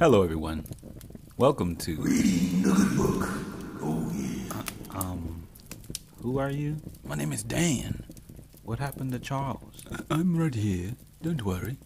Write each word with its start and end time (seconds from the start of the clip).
Hello, 0.00 0.22
everyone. 0.24 0.64
Welcome 1.36 1.76
to. 1.76 1.96
Reading 2.00 2.62
the 2.62 2.72
good 2.72 2.96
book. 2.96 3.28
Oh, 3.82 4.10
yeah. 4.14 4.98
Um, 4.98 5.46
who 6.22 6.38
are 6.38 6.50
you? 6.50 6.76
My 7.04 7.14
name 7.14 7.32
is 7.32 7.42
Dan. 7.42 8.02
What 8.64 8.78
happened 8.78 9.12
to 9.12 9.18
Charles? 9.18 9.84
I- 9.92 10.14
I'm 10.16 10.36
right 10.36 10.54
here. 10.54 10.96
Don't 11.22 11.44
worry. 11.44 11.76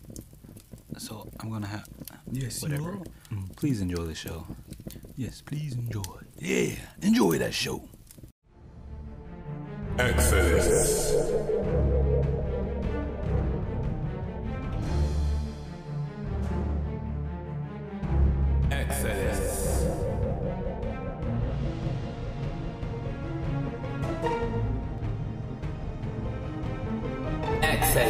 So 0.97 1.29
I'm 1.41 1.51
gonna 1.51 1.67
have. 1.67 1.89
Yes, 2.31 2.63
you 2.63 2.69
whatever. 2.69 2.91
are. 2.93 3.03
Mm, 3.33 3.57
Please 3.57 3.81
enjoy 3.81 4.05
the 4.05 4.15
show. 4.15 4.47
Yes, 5.17 5.43
please 5.43 5.75
enjoy. 5.75 6.19
Yeah, 6.39 6.77
enjoy 7.03 7.39
that 7.39 7.53
show. 7.55 7.89
Exodus. 9.99 11.54
These 27.95 28.01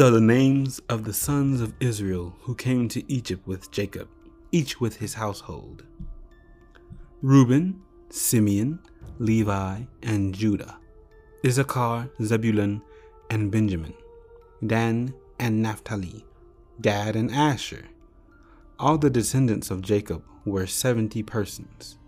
are 0.00 0.10
the 0.10 0.20
names 0.20 0.82
of 0.90 1.04
the 1.04 1.14
sons 1.14 1.62
of 1.62 1.72
Israel 1.80 2.36
who 2.42 2.54
came 2.54 2.88
to 2.88 3.10
Egypt 3.10 3.46
with 3.46 3.70
Jacob, 3.70 4.08
each 4.52 4.82
with 4.82 4.96
his 4.96 5.14
household. 5.14 5.84
Reuben, 7.22 7.80
Simeon, 8.10 8.80
Levi, 9.18 9.80
and 10.02 10.34
Judah, 10.34 10.76
Issachar, 11.42 12.10
Zebulun, 12.22 12.82
and 13.30 13.50
Benjamin, 13.50 13.94
Dan 14.66 15.14
and 15.38 15.62
Naphtali, 15.62 16.24
Gad 16.80 17.16
and 17.16 17.30
Asher. 17.30 17.84
All 18.78 18.98
the 18.98 19.10
descendants 19.10 19.70
of 19.70 19.82
Jacob 19.82 20.22
were 20.44 20.66
seventy 20.66 21.22
persons. 21.22 21.98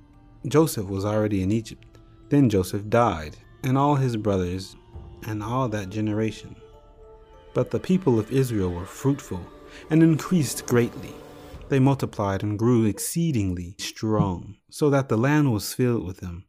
Joseph 0.47 0.87
was 0.87 1.05
already 1.05 1.43
in 1.43 1.53
Egypt. 1.53 1.99
Then 2.29 2.49
Joseph 2.49 2.89
died, 2.89 3.37
and 3.65 3.77
all 3.77 3.97
his 3.97 4.17
brothers, 4.17 4.77
and 5.27 5.43
all 5.43 5.69
that 5.69 5.91
generation. 5.91 6.57
But 7.53 7.71
the 7.71 7.81
people 7.81 8.19
of 8.19 8.31
Israel 8.31 8.71
were 8.71 8.87
fruitful 8.87 9.45
and 9.91 10.03
increased 10.03 10.67
greatly. 10.67 11.13
They 11.69 11.79
multiplied 11.79 12.43
and 12.43 12.59
grew 12.59 12.85
exceedingly 12.85 13.75
strong, 13.79 14.57
so 14.71 14.91
that 14.91 15.09
the 15.09 15.19
land 15.19 15.53
was 15.53 15.75
filled 15.75 16.07
with 16.07 16.19
them. 16.19 16.47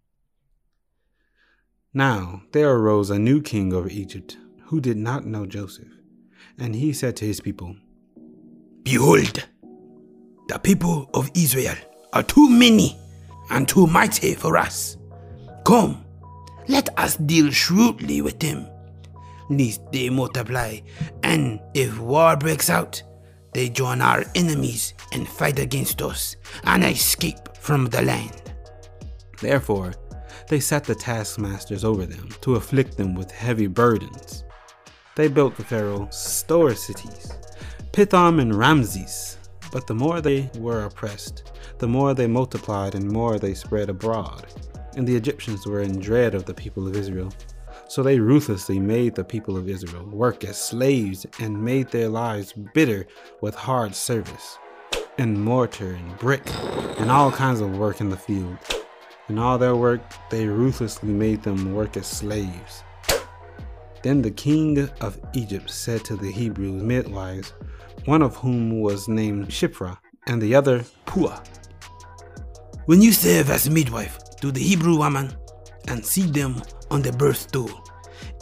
Now 1.93 2.43
there 2.51 2.71
arose 2.71 3.09
a 3.09 3.19
new 3.19 3.41
king 3.41 3.73
over 3.73 3.89
Egypt, 3.89 4.37
who 4.71 4.79
did 4.79 4.95
not 4.95 5.25
know 5.25 5.45
Joseph. 5.45 5.89
And 6.57 6.73
he 6.73 6.93
said 6.93 7.17
to 7.17 7.25
his 7.25 7.41
people, 7.41 7.75
Behold, 8.83 9.45
the 10.47 10.59
people 10.59 11.09
of 11.13 11.29
Israel 11.35 11.75
are 12.13 12.23
too 12.23 12.49
many 12.49 12.97
and 13.49 13.67
too 13.67 13.85
mighty 13.85 14.33
for 14.33 14.55
us. 14.55 14.95
Come, 15.65 16.05
let 16.69 16.87
us 16.97 17.17
deal 17.17 17.51
shrewdly 17.51 18.21
with 18.21 18.39
them, 18.39 18.65
lest 19.49 19.81
they 19.91 20.09
multiply, 20.09 20.79
and 21.21 21.59
if 21.73 21.99
war 21.99 22.37
breaks 22.37 22.69
out, 22.69 23.03
they 23.53 23.67
join 23.67 23.99
our 23.99 24.23
enemies 24.35 24.93
and 25.11 25.27
fight 25.27 25.59
against 25.59 26.01
us 26.01 26.37
and 26.63 26.85
escape 26.85 27.57
from 27.57 27.87
the 27.87 28.03
land. 28.03 28.41
Therefore, 29.41 29.91
they 30.47 30.61
set 30.61 30.85
the 30.85 30.95
taskmasters 30.95 31.83
over 31.83 32.05
them 32.05 32.29
to 32.39 32.55
afflict 32.55 32.95
them 32.95 33.15
with 33.15 33.31
heavy 33.31 33.67
burdens. 33.67 34.45
They 35.15 35.27
built 35.27 35.57
the 35.57 35.63
Pharaoh 35.63 36.07
store 36.09 36.73
cities, 36.73 37.33
Pithom 37.91 38.39
and 38.39 38.55
Ramses. 38.55 39.37
But 39.71 39.87
the 39.87 39.93
more 39.93 40.19
they 40.19 40.49
were 40.57 40.83
oppressed, 40.83 41.51
the 41.77 41.87
more 41.87 42.13
they 42.13 42.27
multiplied 42.27 42.93
and 42.93 43.09
more 43.09 43.39
they 43.39 43.53
spread 43.53 43.89
abroad. 43.89 44.45
And 44.95 45.07
the 45.07 45.15
Egyptians 45.15 45.65
were 45.65 45.81
in 45.81 45.99
dread 45.99 46.35
of 46.35 46.45
the 46.45 46.53
people 46.53 46.87
of 46.87 46.95
Israel. 46.95 47.31
So 47.87 48.03
they 48.03 48.19
ruthlessly 48.19 48.79
made 48.79 49.15
the 49.15 49.23
people 49.23 49.57
of 49.57 49.69
Israel 49.69 50.05
work 50.05 50.43
as 50.43 50.59
slaves 50.59 51.25
and 51.39 51.63
made 51.63 51.89
their 51.89 52.09
lives 52.09 52.53
bitter 52.73 53.07
with 53.41 53.55
hard 53.55 53.95
service, 53.95 54.57
and 55.17 55.41
mortar 55.41 55.93
and 55.93 56.17
brick, 56.17 56.43
and 56.99 57.11
all 57.11 57.31
kinds 57.31 57.59
of 57.59 57.77
work 57.77 57.99
in 57.99 58.09
the 58.09 58.17
field. 58.17 58.57
In 59.29 59.37
all 59.37 59.57
their 59.57 59.75
work, 59.75 60.01
they 60.29 60.47
ruthlessly 60.47 61.09
made 61.09 61.43
them 61.43 61.73
work 61.73 61.95
as 61.97 62.07
slaves. 62.07 62.83
Then 64.03 64.21
the 64.21 64.31
king 64.31 64.89
of 64.99 65.19
Egypt 65.33 65.69
said 65.69 66.03
to 66.05 66.15
the 66.15 66.31
Hebrew 66.31 66.71
midwives, 66.71 67.53
one 68.05 68.23
of 68.23 68.35
whom 68.35 68.81
was 68.81 69.07
named 69.07 69.49
Shiphrah, 69.49 69.97
and 70.27 70.41
the 70.41 70.55
other 70.55 70.83
Puah, 71.05 71.39
When 72.85 73.01
you 73.01 73.11
serve 73.11 73.49
as 73.49 73.69
midwife 73.69 74.17
to 74.41 74.51
the 74.51 74.61
Hebrew 74.61 74.97
woman 74.97 75.33
and 75.87 76.05
see 76.05 76.23
them 76.23 76.61
on 76.89 77.01
the 77.01 77.11
birth 77.11 77.37
stool, 77.37 77.83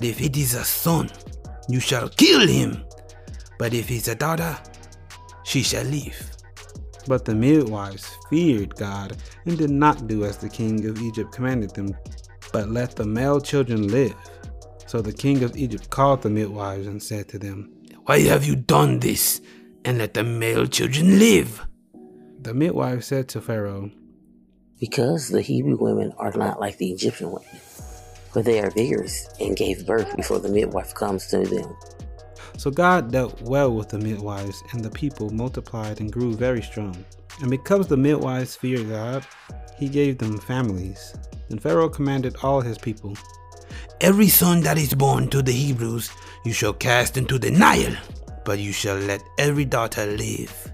if 0.02 0.22
it 0.22 0.38
is 0.38 0.54
a 0.54 0.64
son, 0.64 1.10
you 1.68 1.80
shall 1.80 2.08
kill 2.10 2.48
him. 2.48 2.86
But 3.58 3.74
if 3.74 3.92
it's 3.92 4.08
a 4.08 4.16
daughter, 4.16 4.58
she 5.44 5.62
shall 5.62 5.84
live. 5.84 6.32
But 7.08 7.26
the 7.26 7.36
midwives 7.36 8.16
feared 8.30 8.76
God 8.76 9.18
and 9.46 9.58
did 9.58 9.72
not 9.72 10.08
do 10.08 10.24
as 10.24 10.38
the 10.38 10.50
king 10.50 10.86
of 10.86 11.02
Egypt 11.02 11.34
commanded 11.34 11.72
them, 11.72 11.96
but 12.54 12.70
let 12.70 12.96
the 12.96 13.06
male 13.06 13.42
children 13.42 13.88
live. 13.88 14.16
So 14.90 15.04
the 15.04 15.14
king 15.14 15.44
of 15.44 15.56
Egypt 15.56 15.92
called 15.92 16.24
the 16.24 16.32
midwives 16.32 16.88
and 16.88 17.02
said 17.04 17.28
to 17.28 17.38
them, 17.38 17.72
Why 18.06 18.22
have 18.22 18.44
you 18.44 18.56
done 18.56 19.00
this 19.00 19.40
and 19.86 20.00
let 20.00 20.16
the 20.16 20.24
male 20.24 20.66
children 20.66 21.20
live? 21.20 21.64
The 22.42 22.56
midwife 22.56 23.04
said 23.04 23.30
to 23.30 23.40
Pharaoh, 23.40 23.92
Because 24.80 25.30
the 25.30 25.44
Hebrew 25.44 25.78
women 25.80 26.12
are 26.18 26.34
not 26.36 26.60
like 26.60 26.78
the 26.78 26.90
Egyptian 26.90 27.28
women, 27.28 27.60
for 28.32 28.42
they 28.42 28.60
are 28.62 28.72
vigorous 28.72 29.30
and 29.40 29.56
gave 29.56 29.86
birth 29.86 30.16
before 30.16 30.40
the 30.40 30.50
midwife 30.50 30.96
comes 30.96 31.28
to 31.28 31.46
them. 31.46 31.78
So 32.58 32.72
God 32.72 33.12
dealt 33.12 33.40
well 33.44 33.72
with 33.72 33.90
the 33.90 34.00
midwives, 34.00 34.64
and 34.72 34.84
the 34.84 34.90
people 34.90 35.30
multiplied 35.30 36.00
and 36.00 36.12
grew 36.12 36.34
very 36.34 36.64
strong. 36.64 37.06
And 37.42 37.52
because 37.52 37.86
the 37.86 37.96
midwives 37.96 38.56
feared 38.56 38.90
God, 38.90 39.24
he 39.78 39.88
gave 39.88 40.18
them 40.18 40.40
families. 40.40 41.14
And 41.50 41.62
Pharaoh 41.62 41.90
commanded 41.90 42.38
all 42.42 42.62
his 42.62 42.80
people, 42.80 43.16
Every 44.02 44.30
son 44.30 44.62
that 44.62 44.78
is 44.78 44.94
born 44.94 45.28
to 45.28 45.42
the 45.42 45.52
Hebrews 45.52 46.10
you 46.46 46.54
shall 46.54 46.72
cast 46.72 47.18
into 47.18 47.38
the 47.38 47.52
Nile, 47.52 47.98
but 48.46 48.58
you 48.58 48.72
shall 48.72 48.96
let 48.96 49.22
every 49.38 49.66
daughter 49.66 50.06
live. 50.06 50.72